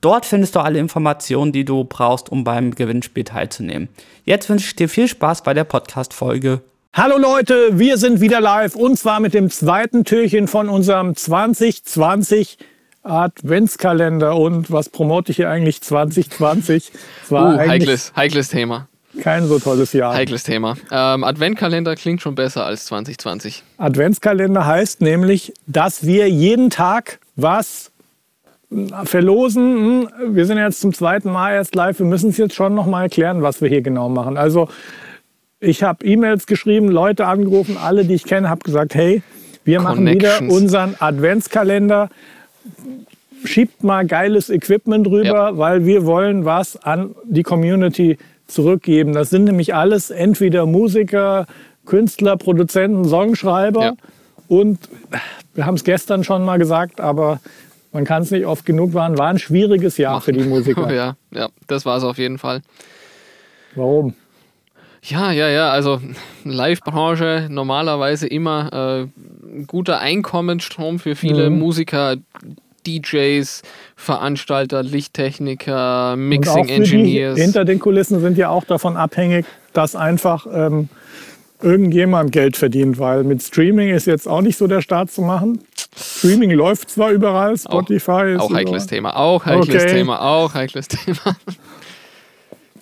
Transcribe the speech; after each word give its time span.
Dort 0.00 0.26
findest 0.26 0.54
du 0.54 0.60
alle 0.60 0.78
Informationen, 0.78 1.50
die 1.50 1.64
du 1.64 1.82
brauchst, 1.82 2.30
um 2.30 2.44
beim 2.44 2.72
Gewinnspiel 2.72 3.24
teilzunehmen. 3.24 3.88
Jetzt 4.24 4.48
wünsche 4.48 4.66
ich 4.68 4.76
dir 4.76 4.88
viel 4.88 5.08
Spaß 5.08 5.42
bei 5.42 5.54
der 5.54 5.64
Podcast-Folge. 5.64 6.60
Hallo 6.92 7.18
Leute, 7.18 7.80
wir 7.80 7.98
sind 7.98 8.20
wieder 8.20 8.40
live 8.40 8.76
und 8.76 8.96
zwar 8.96 9.18
mit 9.18 9.34
dem 9.34 9.50
zweiten 9.50 10.04
Türchen 10.04 10.46
von 10.46 10.68
unserem 10.68 11.16
2020 11.16 12.58
Adventskalender. 13.02 14.36
Und 14.36 14.70
was 14.70 14.88
promote 14.88 15.32
ich 15.32 15.36
hier 15.38 15.50
eigentlich 15.50 15.80
2020? 15.80 16.92
Es 17.24 17.32
war 17.32 17.56
uh, 17.56 17.58
heikles, 17.58 18.12
heikles 18.14 18.50
Thema. 18.50 18.86
Kein 19.20 19.48
so 19.48 19.58
tolles 19.58 19.92
Jahr. 19.94 20.14
Heikles 20.14 20.44
Thema. 20.44 20.76
Ähm, 20.92 21.24
Adventkalender 21.24 21.96
klingt 21.96 22.22
schon 22.22 22.36
besser 22.36 22.64
als 22.64 22.86
2020. 22.86 23.64
Adventskalender 23.78 24.64
heißt 24.64 25.00
nämlich, 25.00 25.54
dass 25.66 26.06
wir 26.06 26.30
jeden 26.30 26.70
Tag 26.70 27.18
was 27.34 27.90
verlosen. 29.04 30.08
Hm, 30.10 30.34
wir 30.34 30.46
sind 30.46 30.58
jetzt 30.58 30.80
zum 30.80 30.92
zweiten 30.92 31.30
Mal 31.30 31.54
erst 31.54 31.74
live. 31.74 31.98
Wir 31.98 32.06
müssen 32.06 32.30
es 32.30 32.36
jetzt 32.36 32.54
schon 32.54 32.74
noch 32.74 32.86
mal 32.86 33.02
erklären, 33.02 33.42
was 33.42 33.60
wir 33.60 33.68
hier 33.68 33.82
genau 33.82 34.08
machen. 34.08 34.36
Also 34.36 34.68
ich 35.60 35.82
habe 35.82 36.04
E-Mails 36.04 36.46
geschrieben, 36.46 36.88
Leute 36.88 37.26
angerufen, 37.26 37.76
alle, 37.76 38.04
die 38.04 38.14
ich 38.14 38.24
kenne, 38.24 38.48
habe 38.48 38.60
gesagt, 38.60 38.94
hey, 38.94 39.22
wir 39.64 39.80
machen 39.80 40.06
wieder 40.06 40.40
unseren 40.48 40.94
Adventskalender. 40.98 42.08
Schiebt 43.44 43.84
mal 43.84 44.06
geiles 44.06 44.50
Equipment 44.50 45.06
rüber, 45.06 45.50
ja. 45.50 45.58
weil 45.58 45.84
wir 45.84 46.06
wollen 46.06 46.44
was 46.44 46.76
an 46.76 47.14
die 47.24 47.42
Community 47.42 48.18
zurückgeben. 48.46 49.12
Das 49.12 49.30
sind 49.30 49.44
nämlich 49.44 49.74
alles 49.74 50.10
entweder 50.10 50.66
Musiker, 50.66 51.46
Künstler, 51.86 52.36
Produzenten, 52.36 53.04
Songschreiber. 53.04 53.82
Ja. 53.82 53.92
Und 54.48 54.78
wir 55.54 55.66
haben 55.66 55.74
es 55.74 55.84
gestern 55.84 56.24
schon 56.24 56.44
mal 56.44 56.58
gesagt, 56.58 57.00
aber 57.00 57.40
man 57.92 58.04
kann 58.04 58.22
es 58.22 58.30
nicht 58.30 58.46
oft 58.46 58.66
genug 58.66 58.94
waren, 58.94 59.18
war 59.18 59.28
ein 59.28 59.38
schwieriges 59.38 59.96
Jahr 59.98 60.14
Machen. 60.14 60.24
für 60.24 60.32
die 60.32 60.44
Musiker. 60.44 60.92
ja, 60.94 61.16
ja, 61.30 61.48
das 61.66 61.84
war 61.86 61.96
es 61.96 62.04
auf 62.04 62.18
jeden 62.18 62.38
Fall. 62.38 62.62
Warum? 63.74 64.14
Ja, 65.02 65.32
ja, 65.32 65.48
ja, 65.48 65.70
also 65.70 66.00
Live-Branche 66.44 67.46
normalerweise 67.50 68.26
immer 68.26 69.06
äh, 69.06 69.62
guter 69.66 70.00
Einkommensstrom 70.00 70.98
für 70.98 71.14
viele 71.14 71.50
mhm. 71.50 71.58
Musiker, 71.58 72.16
DJs, 72.86 73.62
Veranstalter, 73.96 74.82
Lichttechniker, 74.82 76.16
Mixing-Engineers. 76.16 77.38
Hinter 77.38 77.64
den 77.64 77.78
Kulissen 77.78 78.20
sind 78.20 78.38
ja 78.38 78.48
auch 78.48 78.64
davon 78.64 78.96
abhängig, 78.96 79.46
dass 79.72 79.94
einfach 79.94 80.46
ähm, 80.52 80.88
irgendjemand 81.62 82.32
Geld 82.32 82.56
verdient, 82.56 82.98
weil 82.98 83.24
mit 83.24 83.42
Streaming 83.42 83.90
ist 83.90 84.06
jetzt 84.06 84.26
auch 84.26 84.40
nicht 84.40 84.56
so 84.58 84.66
der 84.66 84.80
Start 84.80 85.10
zu 85.10 85.22
machen. 85.22 85.60
Streaming 85.98 86.50
läuft 86.52 86.90
zwar 86.90 87.10
überall, 87.10 87.56
Spotify 87.56 88.10
auch, 88.10 88.24
ist. 88.24 88.40
Auch 88.40 88.52
heikles 88.54 88.86
Thema, 88.86 89.16
auch 89.16 89.44
heikles 89.44 89.84
okay. 89.84 89.94
Thema, 89.94 90.22
auch 90.22 90.54
heikles 90.54 90.88
Thema. 90.88 91.36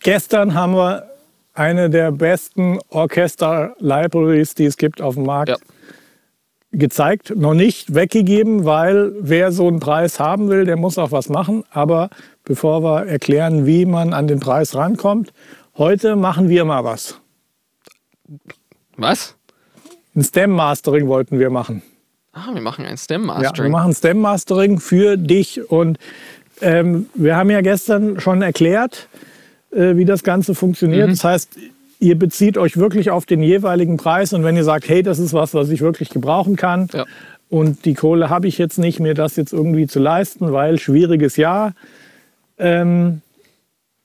Gestern 0.03 0.55
haben 0.55 0.75
wir 0.75 1.11
eine 1.55 1.91
der 1.91 2.13
besten 2.13 2.79
Orchester-Libraries, 2.91 4.55
die 4.55 4.67
es 4.67 4.77
gibt 4.77 5.01
auf 5.01 5.15
dem 5.15 5.25
Markt, 5.25 5.49
ja. 5.49 5.57
gezeigt. 6.73 7.33
Noch 7.35 7.55
nicht 7.55 7.95
weggegeben, 7.95 8.65
weil 8.65 9.13
wer 9.21 9.53
so 9.53 9.67
einen 9.67 9.81
Preis 9.81 10.21
haben 10.21 10.49
will, 10.49 10.65
der 10.65 10.77
muss 10.77 10.99
auch 10.99 11.13
was 11.13 11.29
machen. 11.29 11.65
Aber 11.71 12.11
bevor 12.45 12.83
wir 12.83 13.07
erklären, 13.07 13.67
wie 13.67 13.87
man 13.87 14.13
an 14.13 14.27
den 14.29 14.39
Preis 14.39 14.75
rankommt, 14.75 15.33
heute 15.77 16.15
machen 16.15 16.49
wir 16.49 16.65
mal 16.65 16.85
was. 16.85 17.21
Was? 18.97 19.37
Ein 20.15 20.25
Stem-Mastering 20.25 21.09
wollten 21.09 21.39
wir 21.39 21.51
machen. 21.51 21.83
Ah, 22.37 22.53
wir 22.53 22.61
machen 22.61 22.85
ein 22.85 22.99
Stem-Mastering. 22.99 23.55
Ja, 23.57 23.63
wir 23.63 23.71
machen 23.71 23.95
Stem-Mastering 23.95 24.79
für 24.79 25.17
dich. 25.17 25.71
Und 25.71 25.99
ähm, 26.61 27.07
wir 27.15 27.35
haben 27.35 27.49
ja 27.49 27.63
gestern 27.63 28.21
schon 28.21 28.43
erklärt, 28.43 29.09
äh, 29.71 29.97
wie 29.97 30.05
das 30.05 30.23
Ganze 30.23 30.55
funktioniert. 30.55 31.07
Mhm. 31.07 31.13
Das 31.13 31.25
heißt, 31.25 31.57
ihr 31.99 32.19
bezieht 32.19 32.59
euch 32.59 32.77
wirklich 32.77 33.11
auf 33.11 33.25
den 33.25 33.43
jeweiligen 33.43 33.97
Preis. 33.97 34.35
Und 34.35 34.45
wenn 34.45 34.55
ihr 34.55 34.65
sagt, 34.65 34.87
hey, 34.87 35.03
das 35.03 35.19
ist 35.19 35.33
was, 35.33 35.55
was 35.55 35.71
ich 35.71 35.81
wirklich 35.81 36.11
gebrauchen 36.11 36.57
kann 36.57 36.89
ja. 36.93 37.07
und 37.49 37.87
die 37.87 37.95
Kohle 37.95 38.29
habe 38.29 38.49
ich 38.49 38.59
jetzt 38.59 38.79
nicht, 38.79 39.01
mir 39.01 39.15
das 39.15 39.37
jetzt 39.37 39.55
irgendwie 39.55 39.87
zu 39.87 39.99
leisten, 39.99 40.53
weil 40.53 40.79
schwieriges 40.79 41.37
Jahr, 41.39 41.73
ähm, 42.59 43.23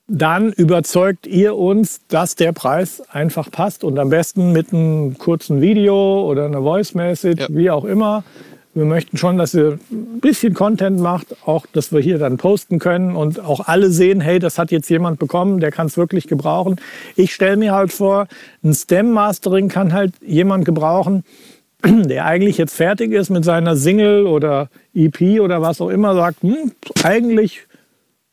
dann 0.07 0.51
überzeugt 0.51 1.27
ihr 1.27 1.55
uns, 1.55 2.01
dass 2.07 2.35
der 2.35 2.51
Preis 2.51 3.01
einfach 3.09 3.49
passt 3.49 3.83
und 3.83 3.97
am 3.97 4.09
besten 4.09 4.51
mit 4.51 4.73
einem 4.73 5.17
kurzen 5.17 5.61
Video 5.61 6.23
oder 6.29 6.45
einer 6.45 6.61
Voice 6.61 6.93
Message, 6.93 7.41
ja. 7.41 7.47
wie 7.49 7.69
auch 7.69 7.85
immer. 7.85 8.23
Wir 8.73 8.85
möchten 8.85 9.17
schon, 9.17 9.37
dass 9.37 9.53
ihr 9.53 9.79
ein 9.91 10.21
bisschen 10.21 10.53
Content 10.53 10.99
macht, 10.99 11.35
auch 11.45 11.65
dass 11.73 11.91
wir 11.91 11.99
hier 11.99 12.17
dann 12.17 12.37
posten 12.37 12.79
können 12.79 13.17
und 13.17 13.39
auch 13.39 13.67
alle 13.67 13.89
sehen, 13.89 14.21
hey, 14.21 14.39
das 14.39 14.57
hat 14.57 14.71
jetzt 14.71 14.89
jemand 14.89 15.19
bekommen, 15.19 15.59
der 15.59 15.71
kann 15.71 15.87
es 15.87 15.97
wirklich 15.97 16.27
gebrauchen. 16.27 16.77
Ich 17.17 17.33
stelle 17.33 17.57
mir 17.57 17.73
halt 17.73 17.91
vor, 17.91 18.27
ein 18.63 18.73
Stem-Mastering 18.73 19.67
kann 19.67 19.91
halt 19.91 20.13
jemand 20.25 20.63
gebrauchen, 20.63 21.25
der 21.85 22.25
eigentlich 22.25 22.57
jetzt 22.57 22.75
fertig 22.75 23.11
ist 23.11 23.29
mit 23.29 23.43
seiner 23.43 23.75
Single 23.75 24.25
oder 24.25 24.69
EP 24.93 25.41
oder 25.41 25.61
was 25.61 25.81
auch 25.81 25.89
immer, 25.89 26.15
sagt, 26.15 26.41
hm, 26.41 26.71
eigentlich 27.03 27.67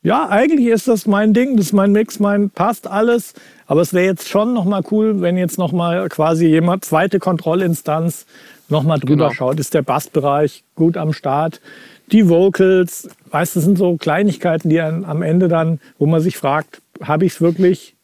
ja, 0.02 0.28
eigentlich 0.28 0.68
ist 0.68 0.88
das 0.88 1.06
mein 1.06 1.34
Ding, 1.34 1.56
das 1.56 1.66
ist 1.66 1.72
mein 1.72 1.92
Mix, 1.92 2.20
mein 2.20 2.50
passt 2.50 2.86
alles. 2.86 3.34
Aber 3.66 3.80
es 3.80 3.92
wäre 3.92 4.06
jetzt 4.06 4.28
schon 4.28 4.54
noch 4.54 4.64
mal 4.64 4.82
cool, 4.90 5.20
wenn 5.20 5.36
jetzt 5.36 5.58
noch 5.58 5.72
mal 5.72 6.08
quasi 6.08 6.46
jemand 6.46 6.84
zweite 6.84 7.18
Kontrollinstanz 7.18 8.26
noch 8.68 8.82
mal 8.82 8.98
drüber 8.98 9.28
genau. 9.28 9.32
schaut. 9.32 9.60
Ist 9.60 9.74
der 9.74 9.82
Bassbereich 9.82 10.64
gut 10.74 10.96
am 10.96 11.12
Start? 11.12 11.60
Die 12.12 12.28
Vocals, 12.28 13.08
weißt 13.30 13.54
du, 13.54 13.58
das 13.58 13.64
sind 13.64 13.78
so 13.78 13.96
Kleinigkeiten, 13.96 14.70
die 14.70 14.80
am 14.80 15.22
Ende 15.22 15.48
dann, 15.48 15.80
wo 15.98 16.06
man 16.06 16.20
sich 16.20 16.38
fragt, 16.38 16.80
habe 17.02 17.26
ich 17.26 17.32
es 17.32 17.40
wirklich 17.40 17.94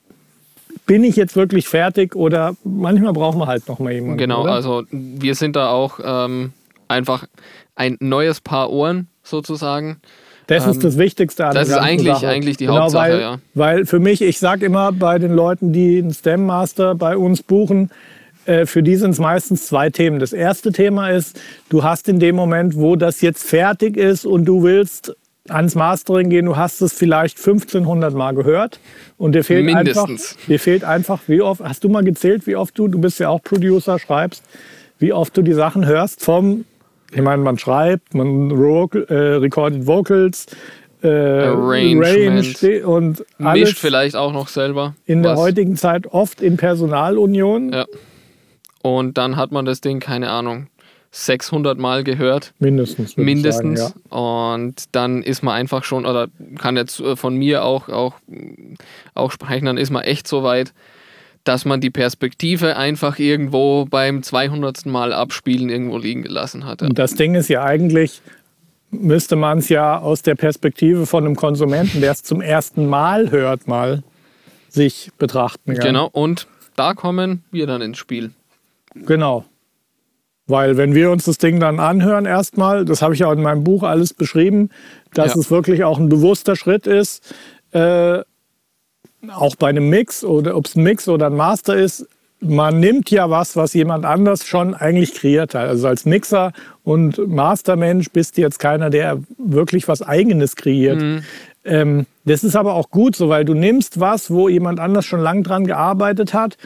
bin 0.86 1.04
ich 1.04 1.16
jetzt 1.16 1.36
wirklich 1.36 1.68
fertig 1.68 2.14
oder 2.14 2.56
manchmal 2.64 3.12
brauchen 3.12 3.38
wir 3.38 3.46
halt 3.46 3.68
noch 3.68 3.78
mal 3.78 3.92
jemanden. 3.92 4.18
Genau, 4.18 4.42
oder? 4.42 4.52
also 4.52 4.82
wir 4.90 5.34
sind 5.34 5.56
da 5.56 5.70
auch 5.70 5.98
ähm, 6.04 6.52
einfach 6.88 7.26
ein 7.74 7.96
neues 8.00 8.40
Paar 8.40 8.70
Ohren 8.70 9.08
sozusagen. 9.22 10.00
Das 10.46 10.64
ähm, 10.64 10.70
ist 10.72 10.84
das 10.84 10.98
Wichtigste 10.98 11.46
an 11.46 11.54
Das 11.54 11.68
ist 11.68 11.74
eigentlich, 11.76 12.14
Sache. 12.14 12.28
eigentlich 12.28 12.56
die 12.56 12.66
genau, 12.66 12.82
Hauptsache, 12.82 13.12
weil, 13.12 13.20
ja. 13.20 13.38
Weil 13.54 13.86
für 13.86 13.98
mich, 13.98 14.22
ich 14.22 14.38
sage 14.38 14.66
immer 14.66 14.92
bei 14.92 15.18
den 15.18 15.32
Leuten, 15.32 15.72
die 15.72 15.98
einen 15.98 16.12
STEM 16.12 16.46
Master 16.46 16.94
bei 16.94 17.16
uns 17.16 17.42
buchen, 17.42 17.90
äh, 18.46 18.66
für 18.66 18.82
die 18.82 18.96
sind 18.96 19.10
es 19.10 19.18
meistens 19.18 19.66
zwei 19.66 19.90
Themen. 19.90 20.18
Das 20.18 20.32
erste 20.32 20.72
Thema 20.72 21.10
ist, 21.10 21.40
du 21.68 21.82
hast 21.82 22.08
in 22.08 22.18
dem 22.18 22.36
Moment, 22.36 22.76
wo 22.76 22.96
das 22.96 23.20
jetzt 23.20 23.48
fertig 23.48 23.96
ist 23.96 24.26
und 24.26 24.44
du 24.44 24.62
willst 24.62 25.16
ans 25.48 25.74
Mastering 25.74 26.30
gehen, 26.30 26.46
du 26.46 26.56
hast 26.56 26.80
es 26.80 26.92
vielleicht 26.92 27.38
1500 27.38 28.14
Mal 28.14 28.34
gehört 28.34 28.80
und 29.18 29.34
dir 29.34 29.44
fehlt 29.44 29.66
Mindestens. 29.66 30.32
einfach, 30.32 30.46
dir 30.46 30.58
fehlt 30.58 30.84
einfach, 30.84 31.20
wie 31.26 31.42
oft, 31.42 31.62
hast 31.62 31.84
du 31.84 31.88
mal 31.88 32.02
gezählt, 32.02 32.46
wie 32.46 32.56
oft 32.56 32.78
du, 32.78 32.88
du 32.88 32.98
bist 32.98 33.18
ja 33.18 33.28
auch 33.28 33.42
Producer, 33.42 33.98
schreibst, 33.98 34.42
wie 34.98 35.12
oft 35.12 35.36
du 35.36 35.42
die 35.42 35.52
Sachen 35.52 35.86
hörst 35.86 36.22
vom 36.22 36.64
ich 37.14 37.22
meine, 37.22 37.42
man 37.42 37.58
schreibt, 37.58 38.14
man 38.14 38.50
äh, 38.50 38.54
recordet 38.54 39.86
Vocals, 39.86 40.46
äh, 41.02 41.08
Range 41.08 42.86
und 42.86 43.24
alles. 43.38 43.60
Mischt 43.60 43.78
vielleicht 43.78 44.16
auch 44.16 44.32
noch 44.32 44.48
selber. 44.48 44.94
In 45.06 45.22
was. 45.22 45.32
der 45.32 45.36
heutigen 45.36 45.76
Zeit 45.76 46.06
oft 46.06 46.40
in 46.40 46.56
Personalunion. 46.56 47.72
Ja. 47.72 47.86
Und 48.82 49.16
dann 49.16 49.36
hat 49.36 49.52
man 49.52 49.64
das 49.64 49.80
Ding, 49.80 50.00
keine 50.00 50.30
Ahnung, 50.30 50.68
600 51.10 51.78
Mal 51.78 52.02
gehört. 52.02 52.52
Mindestens. 52.58 53.16
Mindestens. 53.16 53.80
Sagen, 53.80 54.00
ja. 54.10 54.18
Und 54.18 54.84
dann 54.92 55.22
ist 55.22 55.42
man 55.42 55.54
einfach 55.54 55.84
schon, 55.84 56.06
oder 56.06 56.28
kann 56.58 56.76
jetzt 56.76 57.00
äh, 57.00 57.16
von 57.16 57.36
mir 57.36 57.64
auch, 57.64 57.88
auch, 57.88 58.16
auch 59.14 59.30
sprechen, 59.30 59.66
dann 59.66 59.78
ist 59.78 59.90
man 59.90 60.02
echt 60.02 60.26
so 60.26 60.42
weit, 60.42 60.74
dass 61.44 61.64
man 61.64 61.80
die 61.80 61.90
Perspektive 61.90 62.76
einfach 62.76 63.18
irgendwo 63.18 63.84
beim 63.84 64.22
200. 64.22 64.86
Mal 64.86 65.12
abspielen 65.12 65.68
irgendwo 65.68 65.98
liegen 65.98 66.22
gelassen 66.22 66.64
hat. 66.64 66.82
Und 66.82 66.98
das 66.98 67.14
Ding 67.14 67.34
ist 67.34 67.48
ja 67.48 67.62
eigentlich, 67.62 68.22
müsste 68.90 69.36
man 69.36 69.58
es 69.58 69.68
ja 69.68 69.98
aus 69.98 70.22
der 70.22 70.34
Perspektive 70.34 71.06
von 71.06 71.24
einem 71.24 71.36
Konsumenten, 71.36 72.00
der 72.00 72.12
es 72.12 72.22
zum 72.22 72.40
ersten 72.40 72.86
Mal 72.86 73.30
hört, 73.30 73.68
mal 73.68 74.02
sich 74.68 75.12
betrachten. 75.18 75.74
Ja. 75.74 75.82
Genau, 75.82 76.08
und 76.10 76.48
da 76.76 76.94
kommen 76.94 77.44
wir 77.50 77.66
dann 77.66 77.82
ins 77.82 77.98
Spiel. 77.98 78.32
Genau. 78.94 79.44
Weil 80.46 80.76
wenn 80.76 80.94
wir 80.94 81.10
uns 81.10 81.24
das 81.24 81.38
Ding 81.38 81.58
dann 81.58 81.80
anhören 81.80 82.26
erstmal, 82.26 82.84
das 82.84 83.00
habe 83.00 83.14
ich 83.14 83.24
auch 83.24 83.32
in 83.32 83.42
meinem 83.42 83.64
Buch 83.64 83.82
alles 83.82 84.12
beschrieben, 84.12 84.70
dass 85.14 85.34
ja. 85.34 85.40
es 85.40 85.50
wirklich 85.50 85.84
auch 85.84 85.98
ein 85.98 86.08
bewusster 86.08 86.54
Schritt 86.54 86.86
ist, 86.86 87.34
äh, 87.72 88.20
auch 89.30 89.56
bei 89.56 89.68
einem 89.68 89.88
Mix 89.88 90.24
oder 90.24 90.56
ob 90.56 90.66
es 90.66 90.76
ein 90.76 90.82
Mix 90.82 91.08
oder 91.08 91.26
ein 91.26 91.36
Master 91.36 91.76
ist, 91.76 92.06
man 92.40 92.78
nimmt 92.78 93.10
ja 93.10 93.30
was, 93.30 93.56
was 93.56 93.74
jemand 93.74 94.04
anders 94.04 94.46
schon 94.46 94.74
eigentlich 94.74 95.14
kreiert 95.14 95.54
hat. 95.54 95.68
Also 95.68 95.88
als 95.88 96.04
Mixer 96.04 96.52
und 96.82 97.28
Mastermensch 97.28 98.10
bist 98.10 98.36
du 98.36 98.42
jetzt 98.42 98.58
keiner, 98.58 98.90
der 98.90 99.20
wirklich 99.38 99.88
was 99.88 100.02
Eigenes 100.02 100.56
kreiert. 100.56 101.00
Mhm. 101.00 101.22
Ähm, 101.64 102.06
das 102.24 102.44
ist 102.44 102.56
aber 102.56 102.74
auch 102.74 102.90
gut 102.90 103.16
so, 103.16 103.28
weil 103.28 103.44
du 103.44 103.54
nimmst 103.54 103.98
was, 104.00 104.30
wo 104.30 104.48
jemand 104.48 104.80
anders 104.80 105.06
schon 105.06 105.20
lange 105.20 105.42
dran 105.42 105.66
gearbeitet 105.66 106.34
hat 106.34 106.58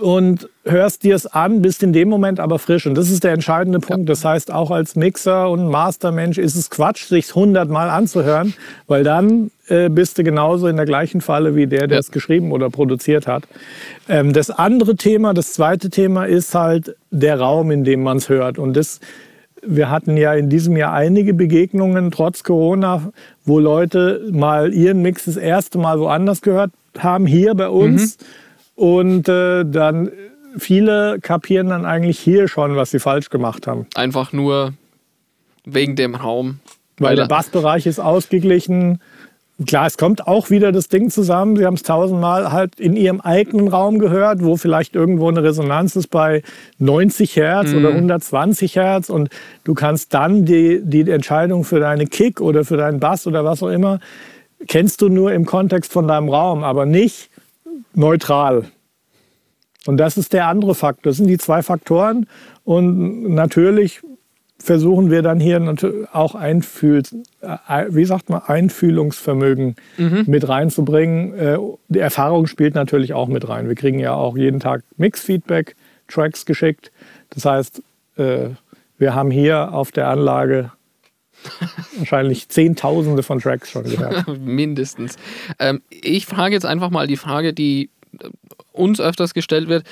und 0.00 0.48
hörst 0.64 1.02
dir 1.02 1.14
es 1.14 1.26
an, 1.26 1.62
bist 1.62 1.82
in 1.82 1.92
dem 1.92 2.08
Moment 2.08 2.40
aber 2.40 2.58
frisch. 2.58 2.86
Und 2.86 2.94
das 2.94 3.10
ist 3.10 3.24
der 3.24 3.32
entscheidende 3.32 3.80
Punkt. 3.80 4.08
Das 4.08 4.24
heißt, 4.24 4.52
auch 4.52 4.70
als 4.70 4.96
Mixer 4.96 5.50
und 5.50 5.68
Mastermensch 5.68 6.38
ist 6.38 6.56
es 6.56 6.70
Quatsch, 6.70 7.04
sich 7.04 7.34
hundertmal 7.34 7.90
anzuhören, 7.90 8.54
weil 8.86 9.04
dann 9.04 9.50
äh, 9.68 9.88
bist 9.88 10.18
du 10.18 10.24
genauso 10.24 10.68
in 10.68 10.76
der 10.76 10.86
gleichen 10.86 11.20
Falle 11.20 11.56
wie 11.56 11.66
der, 11.66 11.86
der 11.86 11.96
ja. 11.96 12.00
es 12.00 12.10
geschrieben 12.10 12.52
oder 12.52 12.70
produziert 12.70 13.26
hat. 13.26 13.44
Ähm, 14.08 14.32
das 14.32 14.50
andere 14.50 14.96
Thema, 14.96 15.34
das 15.34 15.52
zweite 15.52 15.90
Thema 15.90 16.24
ist 16.24 16.54
halt 16.54 16.96
der 17.10 17.38
Raum, 17.40 17.70
in 17.70 17.84
dem 17.84 18.02
man 18.02 18.18
es 18.18 18.28
hört. 18.28 18.58
Und 18.58 18.74
das 18.76 19.00
wir 19.60 19.90
hatten 19.90 20.16
ja 20.16 20.34
in 20.34 20.48
diesem 20.48 20.76
Jahr 20.76 20.92
einige 20.92 21.34
Begegnungen 21.34 22.12
trotz 22.12 22.44
Corona, 22.44 23.12
wo 23.44 23.58
Leute 23.58 24.28
mal 24.30 24.72
ihren 24.72 25.02
Mix 25.02 25.24
das 25.24 25.36
erste 25.36 25.78
Mal 25.78 25.98
woanders 25.98 26.42
gehört 26.42 26.70
haben, 26.96 27.26
hier 27.26 27.54
bei 27.54 27.68
uns. 27.68 28.18
Mhm 28.18 28.24
und 28.78 29.28
äh, 29.28 29.64
dann 29.64 30.12
viele 30.56 31.18
kapieren 31.20 31.68
dann 31.68 31.84
eigentlich 31.84 32.18
hier 32.18 32.46
schon, 32.46 32.76
was 32.76 32.92
sie 32.92 33.00
falsch 33.00 33.28
gemacht 33.28 33.66
haben. 33.66 33.86
Einfach 33.96 34.32
nur 34.32 34.72
wegen 35.64 35.96
dem 35.96 36.14
Raum. 36.14 36.60
Weil, 36.98 37.16
der 37.16 37.26
Bassbereich 37.26 37.86
ist 37.86 37.98
ausgeglichen. 37.98 39.00
Klar, 39.66 39.86
es 39.86 39.98
kommt 39.98 40.28
auch 40.28 40.50
wieder 40.50 40.70
das 40.70 40.88
Ding 40.88 41.10
zusammen. 41.10 41.56
Sie 41.56 41.66
haben 41.66 41.74
es 41.74 41.82
tausendmal 41.82 42.52
halt 42.52 42.78
in 42.78 42.94
ihrem 42.94 43.20
eigenen 43.20 43.66
Raum 43.66 43.98
gehört, 43.98 44.44
wo 44.44 44.56
vielleicht 44.56 44.94
irgendwo 44.94 45.28
eine 45.28 45.42
Resonanz 45.42 45.96
ist 45.96 46.08
bei 46.08 46.42
90 46.78 47.34
Hertz 47.34 47.72
mhm. 47.72 47.78
oder 47.78 47.88
120 47.88 48.76
Hertz. 48.76 49.10
Und 49.10 49.28
du 49.64 49.74
kannst 49.74 50.14
dann 50.14 50.44
die, 50.44 50.80
die 50.84 51.10
Entscheidung 51.10 51.64
für 51.64 51.80
deine 51.80 52.06
Kick 52.06 52.40
oder 52.40 52.64
für 52.64 52.76
deinen 52.76 53.00
Bass 53.00 53.26
oder 53.26 53.44
was 53.44 53.60
auch 53.60 53.70
immer, 53.70 53.98
kennst 54.68 55.02
du 55.02 55.08
nur 55.08 55.32
im 55.32 55.46
Kontext 55.46 55.92
von 55.92 56.06
deinem 56.06 56.28
Raum, 56.28 56.62
aber 56.62 56.86
nicht 56.86 57.30
neutral. 57.94 58.64
Und 59.86 59.96
das 59.96 60.16
ist 60.16 60.32
der 60.32 60.46
andere 60.48 60.74
Faktor. 60.74 61.10
Das 61.10 61.16
sind 61.16 61.28
die 61.28 61.38
zwei 61.38 61.62
Faktoren. 61.62 62.26
Und 62.64 63.34
natürlich 63.34 64.00
versuchen 64.58 65.10
wir 65.10 65.22
dann 65.22 65.40
hier 65.40 65.74
auch 66.12 66.34
Einfühl, 66.34 67.02
äh, 67.40 67.84
wie 67.88 68.04
sagt 68.04 68.28
man, 68.28 68.42
Einfühlungsvermögen 68.42 69.76
mhm. 69.96 70.24
mit 70.26 70.48
reinzubringen. 70.48 71.34
Äh, 71.38 71.58
die 71.88 72.00
Erfahrung 72.00 72.46
spielt 72.46 72.74
natürlich 72.74 73.14
auch 73.14 73.28
mit 73.28 73.48
rein. 73.48 73.68
Wir 73.68 73.76
kriegen 73.76 73.98
ja 73.98 74.14
auch 74.14 74.36
jeden 74.36 74.60
Tag 74.60 74.82
Mix-Feedback, 74.96 75.76
Tracks 76.08 76.44
geschickt. 76.44 76.90
Das 77.30 77.44
heißt, 77.44 77.82
äh, 78.16 78.50
wir 78.98 79.14
haben 79.14 79.30
hier 79.30 79.72
auf 79.72 79.92
der 79.92 80.08
Anlage 80.08 80.72
wahrscheinlich 81.96 82.48
Zehntausende 82.48 83.22
von 83.22 83.40
Tracks 83.40 83.70
schon 83.70 83.84
gehört. 83.84 84.26
Mindestens. 84.40 85.16
Ähm, 85.58 85.82
ich 85.90 86.26
frage 86.26 86.54
jetzt 86.54 86.66
einfach 86.66 86.90
mal 86.90 87.06
die 87.06 87.16
Frage, 87.16 87.52
die 87.52 87.90
uns 88.72 89.00
öfters 89.00 89.34
gestellt 89.34 89.68
wird. 89.68 89.84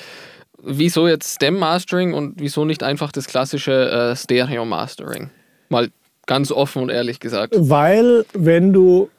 Wieso 0.63 1.07
jetzt 1.07 1.35
Stem 1.35 1.59
Mastering 1.59 2.15
und 2.15 2.41
wieso 2.41 2.65
nicht 2.65 2.83
einfach 2.83 3.13
das 3.13 3.27
klassische 3.27 3.91
äh, 3.91 4.17
Stereo 4.17 4.65
Mastering? 4.65 5.31
Mal 5.69 5.91
ganz 6.27 6.51
offen 6.51 6.83
und 6.83 6.91
ehrlich 6.91 7.21
gesagt. 7.21 7.55
Weil, 7.57 8.25
wenn 8.33 8.73
du, 8.73 9.11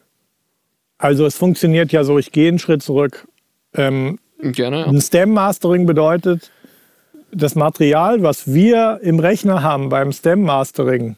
also 0.97 1.25
es 1.25 1.37
funktioniert 1.37 1.91
ja 1.91 2.03
so, 2.03 2.17
ich 2.19 2.31
gehe 2.31 2.49
einen 2.49 2.59
Schritt 2.59 2.83
zurück. 2.83 3.27
Ähm, 3.73 4.19
Gerne. 4.39 4.81
Ja. 4.81 4.85
Ein 4.87 5.01
Stem 5.01 5.31
Mastering 5.31 5.85
bedeutet, 5.85 6.51
das 7.31 7.55
Material, 7.55 8.23
was 8.23 8.53
wir 8.53 8.99
im 9.01 9.19
Rechner 9.19 9.63
haben 9.63 9.89
beim 9.89 10.11
Stem 10.11 10.43
Mastering, 10.43 11.15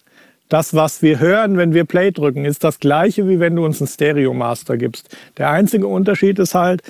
das, 0.49 0.73
was 0.73 1.01
wir 1.01 1.19
hören, 1.19 1.57
wenn 1.57 1.73
wir 1.73 1.85
Play 1.85 2.11
drücken, 2.11 2.43
ist 2.43 2.63
das 2.63 2.79
gleiche, 2.79 3.29
wie 3.29 3.39
wenn 3.39 3.55
du 3.55 3.63
uns 3.63 3.79
einen 3.79 3.87
Stereo 3.87 4.33
Master 4.33 4.77
gibst. 4.77 5.15
Der 5.37 5.51
einzige 5.51 5.87
Unterschied 5.87 6.39
ist 6.39 6.55
halt, 6.55 6.81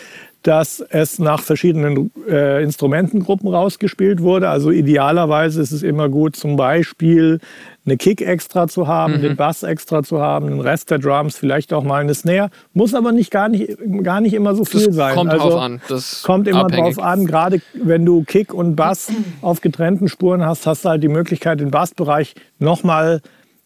dass 0.43 0.79
es 0.79 1.19
nach 1.19 1.41
verschiedenen 1.41 2.11
äh, 2.29 2.63
Instrumentengruppen 2.63 3.49
rausgespielt 3.49 4.21
wurde. 4.21 4.47
Also 4.47 4.71
idealerweise 4.71 5.61
ist 5.61 5.71
es 5.71 5.83
immer 5.83 6.07
gut, 6.07 6.37
zum 6.37 6.55
Beispiel 6.55 7.39
eine 7.85 7.97
Kick 7.97 8.21
extra 8.21 8.69
zu 8.69 8.87
haben, 8.87 9.17
mhm. 9.17 9.21
den 9.21 9.35
Bass 9.35 9.63
extra 9.63 10.01
zu 10.01 10.21
haben, 10.21 10.47
den 10.47 10.61
Rest 10.61 10.91
der 10.91 10.99
Drums, 10.99 11.35
vielleicht 11.35 11.73
auch 11.73 11.83
mal 11.83 12.01
eine 12.01 12.13
Snare. 12.13 12.51
Muss 12.73 12.93
aber 12.93 13.11
nicht 13.11 13.31
gar 13.31 13.49
nicht, 13.49 13.77
gar 14.03 14.21
nicht 14.21 14.33
immer 14.33 14.55
so 14.55 14.63
viel 14.63 14.85
das 14.85 14.95
sein. 14.95 15.15
Kommt 15.15 15.31
also 15.31 15.49
drauf 15.49 15.61
an. 15.61 15.81
Das 15.89 16.23
kommt 16.23 16.47
immer 16.47 16.65
abhängig. 16.65 16.95
drauf 16.95 17.03
an. 17.03 17.25
Gerade 17.25 17.61
wenn 17.73 18.05
du 18.05 18.23
Kick 18.23 18.53
und 18.53 18.77
Bass 18.77 19.11
auf 19.41 19.59
getrennten 19.59 20.07
Spuren 20.07 20.45
hast, 20.45 20.65
hast 20.65 20.85
du 20.85 20.89
halt 20.89 21.03
die 21.03 21.09
Möglichkeit, 21.09 21.59
den 21.59 21.71
Bassbereich 21.71 22.35
nochmal 22.59 23.21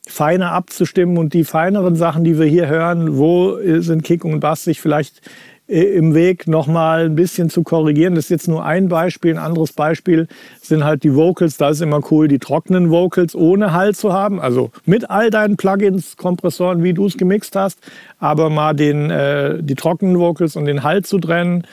feiner 0.08 0.52
abzustimmen 0.52 1.18
und 1.18 1.34
die 1.34 1.44
feineren 1.44 1.96
Sachen, 1.96 2.24
die 2.24 2.38
wir 2.38 2.46
hier 2.46 2.68
hören, 2.68 3.18
wo 3.18 3.58
sind 3.80 4.04
Kick 4.04 4.26
und 4.26 4.40
Bass 4.42 4.64
sich 4.64 4.82
vielleicht 4.82 5.22
äh, 5.68 5.82
im 5.96 6.14
Weg 6.14 6.48
nochmal 6.48 7.06
ein 7.06 7.16
bisschen 7.16 7.50
zu 7.50 7.64
korrigieren. 7.64 8.16
Das 8.16 8.26
ist 8.26 8.30
jetzt 8.30 8.48
nur 8.48 8.66
ein 8.66 8.90
Beispiel. 8.90 9.32
Ein 9.32 9.38
anderes 9.38 9.72
Beispiel 9.72 10.28
sind 10.62 10.84
halt 10.84 11.04
die 11.04 11.16
Vocals. 11.16 11.58
Da 11.58 11.70
ist 11.70 11.82
immer 11.82 12.02
cool, 12.12 12.28
die 12.28 12.40
trockenen 12.40 12.90
Vocals 12.90 13.34
ohne 13.34 13.72
Halt 13.72 13.96
zu 13.96 14.12
haben. 14.12 14.42
Also 14.42 14.72
mit 14.86 15.10
all 15.10 15.30
deinen 15.30 15.56
Plugins, 15.56 16.18
Kompressoren, 16.18 16.84
wie 16.84 16.94
du 16.94 17.06
es 17.06 17.18
gemixt 17.18 17.56
hast, 17.56 17.80
aber 18.20 18.50
mal 18.50 18.74
den, 18.74 19.10
äh, 19.10 19.64
die 19.64 19.76
trockenen 19.76 20.20
Vocals 20.20 20.58
und 20.58 20.66
den 20.66 20.84
Halt 20.84 21.08
zu 21.08 21.18
trennen, 21.20 21.66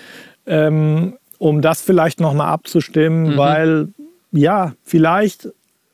ähm, 0.46 1.16
um 1.38 1.60
das 1.60 1.82
vielleicht 1.82 2.20
nochmal 2.20 2.48
abzustimmen, 2.48 3.32
mhm. 3.32 3.36
weil 3.36 3.88
ja, 4.32 4.74
vielleicht, 4.84 5.48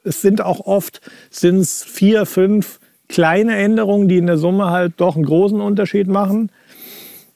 es 0.06 0.22
sind 0.22 0.40
auch 0.40 0.60
oft, 0.60 1.00
sind 1.30 1.58
es 1.58 1.84
vier, 1.84 2.26
fünf 2.26 2.80
kleine 3.08 3.56
Änderungen, 3.56 4.08
die 4.08 4.18
in 4.18 4.26
der 4.26 4.38
Summe 4.38 4.70
halt 4.70 4.94
doch 4.98 5.16
einen 5.16 5.26
großen 5.26 5.60
Unterschied 5.60 6.08
machen. 6.08 6.50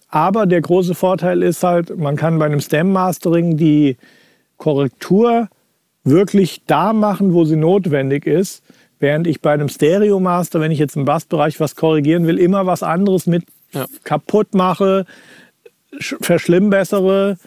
Aber 0.09 0.47
der 0.47 0.61
große 0.61 0.95
Vorteil 0.95 1.43
ist 1.43 1.63
halt, 1.63 1.97
man 1.97 2.17
kann 2.17 2.39
bei 2.39 2.47
einem 2.47 2.61
Stem-Mastering 2.61 3.57
die 3.57 3.97
Korrektur 4.57 5.49
wirklich 6.03 6.63
da 6.67 6.93
machen, 6.93 7.33
wo 7.33 7.45
sie 7.45 7.57
notwendig 7.57 8.27
ist. 8.27 8.63
Während 8.99 9.27
ich 9.27 9.41
bei 9.41 9.53
einem 9.53 9.69
Stereo-Master, 9.69 10.61
wenn 10.61 10.73
ich 10.73 10.79
jetzt 10.79 10.97
im 10.97 11.05
Bassbereich 11.05 11.61
was 11.61 11.77
korrigieren 11.77 12.27
will, 12.27 12.39
immer 12.39 12.67
was 12.67 12.83
anderes 12.83 13.27
mit 13.27 13.45
ja. 13.73 13.87
kaputt 14.05 14.55
mache, 14.55 15.07
verschlimmbessere. 15.99 17.39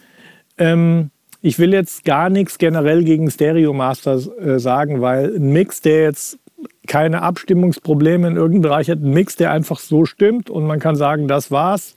Ähm, 0.56 1.10
ich 1.44 1.58
will 1.58 1.74
jetzt 1.74 2.06
gar 2.06 2.30
nichts 2.30 2.56
generell 2.56 3.04
gegen 3.04 3.30
Stereo-Master 3.30 4.14
äh, 4.14 4.58
sagen, 4.58 5.02
weil 5.02 5.36
ein 5.36 5.52
Mix, 5.52 5.82
der 5.82 6.00
jetzt 6.04 6.38
keine 6.86 7.20
Abstimmungsprobleme 7.20 8.26
in 8.26 8.36
irgendeinem 8.36 8.62
Bereich 8.62 8.88
hat, 8.88 9.00
ein 9.00 9.10
Mix, 9.10 9.36
der 9.36 9.50
einfach 9.50 9.78
so 9.78 10.06
stimmt 10.06 10.48
und 10.48 10.66
man 10.66 10.80
kann 10.80 10.96
sagen, 10.96 11.28
das 11.28 11.50
war's, 11.50 11.96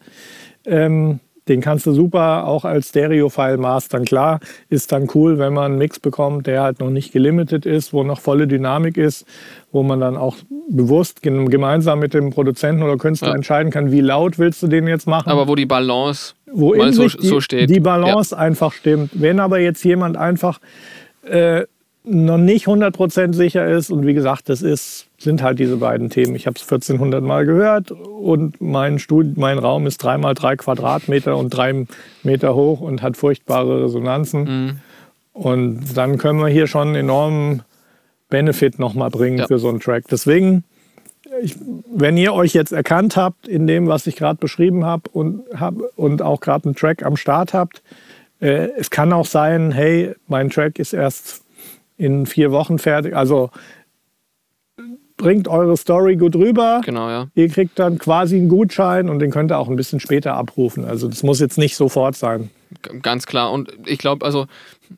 ähm, 0.65 1.21
den 1.49 1.61
kannst 1.61 1.85
du 1.85 1.93
super 1.93 2.45
auch 2.45 2.65
als 2.65 2.89
Stereo-File 2.89 3.57
mastern. 3.57 4.05
Klar, 4.05 4.39
ist 4.69 4.91
dann 4.91 5.07
cool, 5.13 5.39
wenn 5.39 5.53
man 5.53 5.71
einen 5.71 5.77
Mix 5.77 5.99
bekommt, 5.99 6.47
der 6.47 6.61
halt 6.61 6.79
noch 6.79 6.89
nicht 6.89 7.11
gelimitet 7.11 7.65
ist, 7.65 7.93
wo 7.93 8.03
noch 8.03 8.19
volle 8.19 8.47
Dynamik 8.47 8.97
ist, 8.97 9.25
wo 9.71 9.83
man 9.83 9.99
dann 9.99 10.17
auch 10.17 10.37
bewusst 10.69 11.21
gemeinsam 11.21 11.99
mit 11.99 12.13
dem 12.13 12.31
Produzenten 12.31 12.83
oder 12.83 12.97
Künstler 12.97 13.29
ja. 13.29 13.35
entscheiden 13.35 13.71
kann, 13.71 13.91
wie 13.91 14.01
laut 14.01 14.39
willst 14.39 14.63
du 14.63 14.67
den 14.67 14.87
jetzt 14.87 15.07
machen. 15.07 15.29
Aber 15.29 15.47
wo 15.47 15.55
die 15.55 15.65
Balance 15.65 16.33
wo 16.51 16.73
in 16.73 16.93
so, 16.93 17.07
die, 17.07 17.27
so 17.27 17.41
steht. 17.41 17.69
Die 17.69 17.79
Balance 17.79 18.35
ja. 18.35 18.41
einfach 18.41 18.73
stimmt. 18.73 19.11
Wenn 19.13 19.39
aber 19.39 19.59
jetzt 19.59 19.83
jemand 19.83 20.17
einfach 20.17 20.59
äh, 21.23 21.63
noch 22.09 22.37
nicht 22.37 22.67
100% 22.67 23.33
sicher 23.33 23.67
ist. 23.67 23.89
Und 23.89 24.05
wie 24.05 24.13
gesagt, 24.13 24.49
das 24.49 24.61
ist, 24.61 25.07
sind 25.17 25.41
halt 25.41 25.59
diese 25.59 25.77
beiden 25.77 26.09
Themen. 26.09 26.35
Ich 26.35 26.47
habe 26.47 26.55
es 26.55 26.63
1400 26.63 27.23
Mal 27.23 27.45
gehört 27.45 27.91
und 27.91 28.61
mein, 28.61 28.99
Stud 28.99 29.37
mein 29.37 29.57
Raum 29.57 29.87
ist 29.87 29.97
dreimal 29.97 30.33
drei 30.33 30.55
Quadratmeter 30.55 31.37
und 31.37 31.49
drei 31.49 31.85
Meter 32.23 32.55
hoch 32.55 32.81
und 32.81 33.01
hat 33.01 33.17
furchtbare 33.17 33.83
Resonanzen. 33.83 34.43
Mhm. 34.43 34.79
Und 35.33 35.97
dann 35.97 36.17
können 36.17 36.39
wir 36.39 36.47
hier 36.47 36.67
schon 36.67 36.87
einen 36.87 36.95
enormen 36.95 37.61
Benefit 38.29 38.79
nochmal 38.79 39.09
bringen 39.09 39.39
ja. 39.39 39.47
für 39.47 39.59
so 39.59 39.69
einen 39.69 39.79
Track. 39.79 40.05
Deswegen, 40.09 40.63
ich, 41.41 41.55
wenn 41.93 42.17
ihr 42.17 42.33
euch 42.33 42.53
jetzt 42.53 42.71
erkannt 42.71 43.15
habt 43.17 43.47
in 43.47 43.67
dem, 43.67 43.87
was 43.87 44.07
ich 44.07 44.15
gerade 44.15 44.39
beschrieben 44.39 44.85
habe 44.85 45.09
und, 45.11 45.43
hab, 45.57 45.75
und 45.95 46.21
auch 46.21 46.39
gerade 46.39 46.65
einen 46.65 46.75
Track 46.75 47.03
am 47.03 47.17
Start 47.17 47.53
habt, 47.53 47.83
äh, 48.39 48.69
es 48.77 48.89
kann 48.89 49.13
auch 49.13 49.25
sein, 49.25 49.71
hey, 49.71 50.15
mein 50.27 50.49
Track 50.49 50.79
ist 50.79 50.93
erst 50.93 51.43
in 51.97 52.25
vier 52.25 52.51
Wochen 52.51 52.79
fertig. 52.79 53.15
Also 53.15 53.49
bringt 55.17 55.47
eure 55.47 55.75
Story 55.77 56.15
gut 56.15 56.35
rüber. 56.35 56.81
Genau, 56.85 57.09
ja. 57.09 57.27
Ihr 57.33 57.49
kriegt 57.49 57.79
dann 57.79 57.97
quasi 57.97 58.35
einen 58.37 58.49
Gutschein 58.49 59.09
und 59.09 59.17
den 59.17 59.31
könnt 59.31 59.51
ihr 59.51 59.57
auch 59.57 59.67
ein 59.67 59.75
bisschen 59.75 59.99
später 59.99 60.35
abrufen. 60.35 60.85
Also 60.85 61.07
das 61.07 61.23
muss 61.23 61.39
jetzt 61.39 61.57
nicht 61.57 61.75
sofort 61.75 62.15
sein. 62.15 62.51
Ganz 63.01 63.25
klar. 63.25 63.51
Und 63.51 63.71
ich 63.87 63.97
glaube, 63.97 64.23
also, 64.23 64.45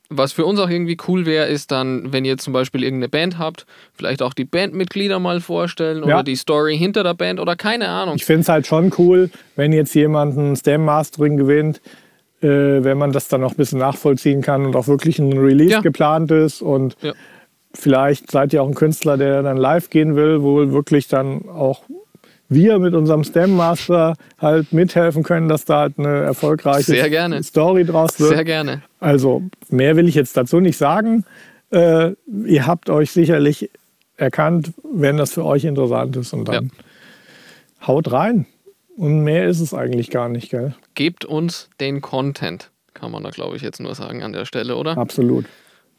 was 0.10 0.34
für 0.34 0.44
uns 0.46 0.60
auch 0.60 0.70
irgendwie 0.70 0.98
cool 1.08 1.26
wäre, 1.26 1.48
ist 1.48 1.72
dann, 1.72 2.12
wenn 2.12 2.26
ihr 2.26 2.38
zum 2.38 2.52
Beispiel 2.52 2.84
irgendeine 2.84 3.08
Band 3.10 3.38
habt, 3.38 3.66
vielleicht 3.94 4.22
auch 4.22 4.34
die 4.34 4.44
Bandmitglieder 4.44 5.20
mal 5.20 5.40
vorstellen 5.40 6.04
oder 6.04 6.10
Ja. 6.18 6.24
die 6.24 6.36
Story 6.36 6.78
hinter 6.78 7.04
der 7.04 7.14
Band 7.14 7.40
oder 7.40 7.56
keine 7.56 7.88
Ahnung. 7.88 8.16
Ich 8.16 8.26
finde 8.26 8.42
es 8.42 8.50
halt 8.50 8.68
schon 8.68 8.92
cool, 8.98 9.30
wenn 9.56 9.72
jetzt 9.72 9.94
jemand 9.96 10.36
ein 10.38 10.56
Stem 10.58 10.84
Mastering 10.84 11.38
gewinnt, 11.38 11.80
äh, 12.42 12.84
wenn 12.84 12.98
man 12.98 13.12
das 13.12 13.28
dann 13.28 13.42
noch 13.42 13.52
ein 13.52 13.58
bisschen 13.58 13.80
nachvollziehen 13.80 14.42
kann 14.42 14.66
und 14.66 14.76
auch 14.76 14.88
wirklich 14.88 15.20
ein 15.20 15.34
Release 15.38 15.72
Ja. 15.74 15.82
geplant 15.82 16.32
ist 16.32 16.62
und 16.62 16.96
Ja. 17.02 17.14
vielleicht 17.74 18.32
seid 18.32 18.54
ihr 18.54 18.64
auch 18.64 18.68
ein 18.68 18.76
Künstler, 18.76 19.18
der 19.18 19.42
dann 19.44 19.58
live 19.58 19.90
gehen 19.90 20.16
will, 20.16 20.42
wo 20.42 20.72
wirklich 20.72 21.08
dann 21.08 21.48
auch 21.50 21.84
wir 22.52 22.80
mit 22.80 22.96
unserem 22.96 23.24
Stem 23.24 23.56
Master 23.56 24.16
halt 24.40 24.74
mithelfen 24.74 25.22
können, 25.22 25.48
dass 25.50 25.66
da 25.66 25.82
halt 25.82 26.00
eine 26.00 26.22
erfolgreiche. 26.22 26.94
Story 27.44 27.86
draus 27.86 28.20
wird. 28.20 28.32
Sehr 28.34 28.44
gerne. 28.44 28.82
Also 29.00 29.44
mehr 29.70 29.96
will 29.96 30.08
ich 30.08 30.16
jetzt 30.16 30.36
dazu 30.36 30.60
nicht 30.60 30.78
sagen. 30.78 31.26
Äh, 31.72 32.14
ihr 32.46 32.66
habt 32.66 32.90
euch 32.90 33.12
sicherlich 33.12 33.70
erkannt, 34.18 34.72
wenn 34.84 35.18
das 35.18 35.32
für 35.34 35.46
euch 35.46 35.64
interessant 35.64 36.16
ist. 36.18 36.34
Und 36.34 36.48
dann 36.48 36.72
haut 37.86 38.12
rein. 38.12 38.48
Und 38.98 39.24
mehr 39.24 39.46
ist 39.48 39.60
es 39.60 39.74
eigentlich 39.76 40.10
gar 40.10 40.28
nicht, 40.28 40.50
gell? 40.50 40.74
Gebt 40.96 41.26
uns 41.26 41.70
den 41.80 42.02
Content, 42.02 42.72
kann 42.94 43.12
man 43.12 43.24
da, 43.24 43.30
glaube 43.30 43.56
ich, 43.56 43.62
jetzt 43.62 43.80
nur 43.80 43.96
sagen 43.96 44.24
an 44.24 44.34
der 44.34 44.46
Stelle, 44.46 44.76
oder? 44.76 44.98
Absolut. 44.98 45.46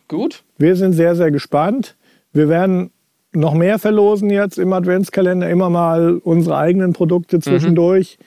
Gut. 0.08 0.42
Wir 0.58 0.76
sind 0.76 0.92
sehr, 0.92 1.14
sehr 1.14 1.30
gespannt. 1.30 1.96
Wir 2.32 2.48
werden 2.48 2.90
noch 3.32 3.54
mehr 3.54 3.78
verlosen 3.78 4.28
jetzt 4.28 4.58
im 4.58 4.72
Adventskalender, 4.72 5.48
immer 5.48 5.70
mal 5.70 6.18
unsere 6.18 6.56
eigenen 6.56 6.92
Produkte 6.92 7.40
zwischendurch. 7.40 8.18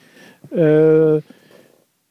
Äh, 0.52 1.22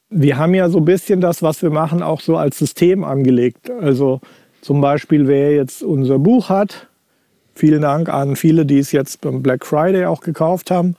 wir 0.09 0.37
haben 0.37 0.53
ja 0.53 0.69
so 0.69 0.77
ein 0.77 0.85
bisschen 0.85 1.21
das, 1.21 1.41
was 1.41 1.61
wir 1.63 1.71
machen, 1.71 2.03
auch 2.03 2.21
so 2.21 2.37
als 2.37 2.59
System 2.59 3.03
angelegt. 3.03 3.71
Also 3.71 4.21
zum 4.61 4.79
Beispiel, 4.79 5.27
wer 5.27 5.55
jetzt 5.55 5.81
unser 5.81 6.19
Buch 6.19 6.49
hat, 6.49 6.87
vielen 7.55 7.81
Dank 7.81 8.09
an 8.09 8.35
viele, 8.35 8.65
die 8.65 8.77
es 8.77 8.91
jetzt 8.91 9.21
beim 9.21 9.41
Black 9.41 9.65
Friday 9.65 10.05
auch 10.05 10.21
gekauft 10.21 10.69
haben, 10.71 10.95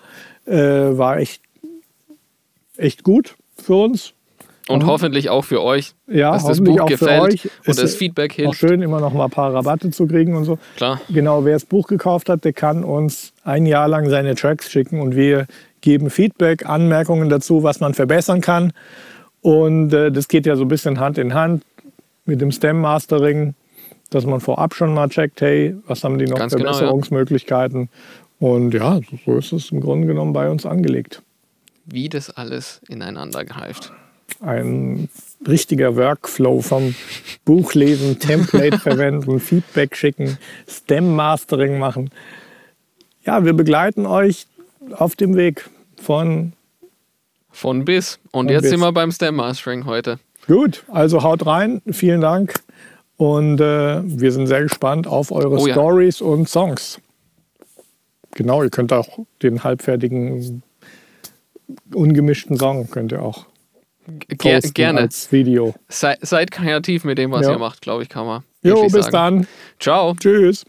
äh, 0.46 0.56
war 0.56 1.18
echt, 1.18 1.42
echt 2.76 3.04
gut 3.04 3.36
für 3.64 3.74
uns. 3.74 4.12
Und 4.66 4.86
hoffentlich 4.86 5.28
auch 5.28 5.44
für 5.44 5.62
euch, 5.62 5.92
Ja, 6.06 6.32
dass 6.32 6.46
das 6.46 6.62
Buch 6.64 6.80
auch 6.80 6.88
für 6.88 6.96
gefällt 6.96 7.20
euch. 7.34 7.44
und 7.44 7.68
Ist 7.68 7.82
das 7.82 7.94
Feedback 7.96 8.32
Auch 8.32 8.36
hilft. 8.36 8.58
schön, 8.60 8.80
immer 8.80 8.98
noch 8.98 9.12
mal 9.12 9.24
ein 9.26 9.30
paar 9.30 9.52
Rabatte 9.52 9.90
zu 9.90 10.06
kriegen 10.06 10.34
und 10.36 10.44
so. 10.44 10.58
Klar. 10.76 11.02
Genau, 11.10 11.44
wer 11.44 11.52
das 11.52 11.66
Buch 11.66 11.86
gekauft 11.86 12.30
hat, 12.30 12.44
der 12.46 12.54
kann 12.54 12.82
uns 12.82 13.34
ein 13.44 13.66
Jahr 13.66 13.88
lang 13.88 14.08
seine 14.08 14.34
Tracks 14.34 14.70
schicken 14.70 15.00
und 15.02 15.16
wir 15.16 15.46
geben 15.82 16.08
Feedback, 16.08 16.64
Anmerkungen 16.66 17.28
dazu, 17.28 17.62
was 17.62 17.80
man 17.80 17.92
verbessern 17.92 18.40
kann. 18.40 18.72
Und 19.42 19.92
äh, 19.92 20.10
das 20.10 20.28
geht 20.28 20.46
ja 20.46 20.56
so 20.56 20.62
ein 20.62 20.68
bisschen 20.68 20.98
Hand 20.98 21.18
in 21.18 21.34
Hand 21.34 21.62
mit 22.24 22.40
dem 22.40 22.50
Stem 22.50 22.80
Mastering, 22.80 23.52
dass 24.08 24.24
man 24.24 24.40
vorab 24.40 24.74
schon 24.74 24.94
mal 24.94 25.10
checkt, 25.10 25.42
hey, 25.42 25.76
was 25.86 26.02
haben 26.04 26.18
die 26.18 26.24
noch 26.24 26.38
Ganz 26.38 26.54
für 26.54 26.58
genau, 26.60 26.70
ja. 26.80 26.88
Und 28.38 28.72
ja, 28.72 29.00
so 29.26 29.36
ist 29.36 29.52
es 29.52 29.70
im 29.72 29.80
Grunde 29.80 30.06
genommen 30.06 30.32
bei 30.32 30.48
uns 30.48 30.64
angelegt. 30.64 31.22
Wie 31.86 32.08
das 32.08 32.30
alles 32.30 32.80
ineinander 32.88 33.44
greift. 33.44 33.92
Ein 34.40 35.08
richtiger 35.46 35.96
Workflow 35.96 36.62
vom 36.62 36.94
Buchlesen, 37.44 38.18
Template 38.20 38.78
verwenden, 38.78 39.38
Feedback 39.40 39.96
schicken, 39.96 40.38
Stem 40.66 41.14
Mastering 41.14 41.78
machen. 41.78 42.10
Ja, 43.24 43.44
wir 43.44 43.52
begleiten 43.52 44.06
euch 44.06 44.46
auf 44.92 45.16
dem 45.16 45.36
Weg 45.36 45.68
von 46.00 46.52
Von 47.50 47.84
bis. 47.84 48.18
Und 48.32 48.46
Von 48.46 48.48
jetzt 48.48 48.62
bis. 48.62 48.70
sind 48.70 48.80
wir 48.80 48.92
beim 48.92 49.12
Stem 49.12 49.36
Mastering 49.36 49.84
heute. 49.86 50.18
Gut, 50.46 50.84
also 50.88 51.22
haut 51.22 51.46
rein. 51.46 51.80
Vielen 51.90 52.20
Dank. 52.20 52.54
Und 53.16 53.60
äh, 53.60 54.00
wir 54.04 54.32
sind 54.32 54.46
sehr 54.48 54.62
gespannt 54.62 55.06
auf 55.06 55.30
eure 55.30 55.58
Oh 55.58 55.66
ja. 55.66 55.74
Stories 55.74 56.20
und 56.20 56.48
Songs. 56.48 57.00
Genau, 58.32 58.62
ihr 58.62 58.70
könnt 58.70 58.92
auch 58.92 59.20
den 59.42 59.62
halbfertigen, 59.62 60.63
ungemischten 61.92 62.56
Song 62.56 62.88
könnt 62.90 63.12
ihr 63.12 63.22
auch 63.22 63.46
Ger 64.28 64.60
gerne. 64.60 65.00
als 65.00 65.32
Video. 65.32 65.74
Sei, 65.88 66.16
seid 66.20 66.50
kreativ 66.50 67.04
mit 67.04 67.16
dem, 67.18 67.30
was 67.30 67.46
Ja. 67.46 67.52
ihr 67.52 67.58
macht, 67.58 67.80
glaube 67.80 68.02
ich, 68.02 68.08
kann 68.08 68.26
man. 68.26 68.42
Jo, 68.62 68.82
bis 68.82 69.06
sagen. 69.06 69.12
dann. 69.12 69.46
Ciao. 69.80 70.14
Tschüss. 70.14 70.64